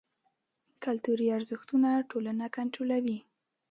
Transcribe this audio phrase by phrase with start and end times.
[0.83, 3.17] کلتوري ارزښتونه ټولنه کنټرولوي.